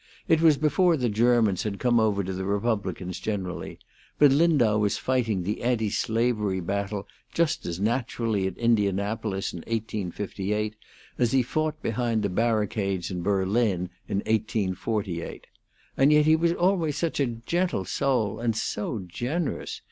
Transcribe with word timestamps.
It 0.27 0.41
was 0.41 0.57
before 0.57 0.97
the 0.97 1.09
Germans 1.09 1.61
had 1.61 1.77
come 1.77 1.99
over 1.99 2.23
to 2.23 2.33
the 2.33 2.43
Republicans 2.43 3.19
generally, 3.19 3.77
but 4.17 4.31
Lindau 4.31 4.79
was 4.79 4.97
fighting 4.97 5.43
the 5.43 5.61
anti 5.61 5.91
slavery 5.91 6.59
battle 6.59 7.07
just 7.35 7.67
as 7.67 7.79
naturally 7.79 8.47
at 8.47 8.57
Indianapolis 8.57 9.53
in 9.53 9.59
1858 9.59 10.75
as 11.19 11.33
he 11.33 11.43
fought 11.43 11.79
behind 11.83 12.23
the 12.23 12.29
barricades 12.29 13.11
at 13.11 13.21
Berlin 13.21 13.91
in 14.07 14.17
1848. 14.25 15.45
And 15.95 16.11
yet 16.11 16.25
he 16.25 16.35
was 16.35 16.53
always 16.53 16.97
such 16.97 17.19
a 17.19 17.27
gentle 17.27 17.85
soul! 17.85 18.39
And 18.39 18.55
so 18.55 19.03
generous! 19.07 19.79